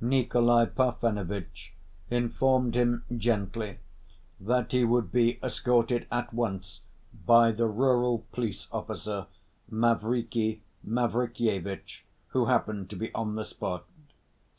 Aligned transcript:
Nikolay 0.00 0.64
Parfenovitch 0.64 1.74
informed 2.08 2.74
him 2.74 3.04
gently 3.14 3.80
that 4.40 4.72
he 4.72 4.82
would 4.82 5.12
be 5.12 5.38
escorted 5.42 6.06
at 6.10 6.32
once 6.32 6.80
by 7.26 7.52
the 7.52 7.66
rural 7.68 8.24
police 8.32 8.66
officer, 8.72 9.26
Mavriky 9.70 10.62
Mavrikyevitch, 10.82 12.06
who 12.28 12.46
happened 12.46 12.88
to 12.88 12.96
be 12.96 13.12
on 13.14 13.34
the 13.34 13.44
spot.... 13.44 13.84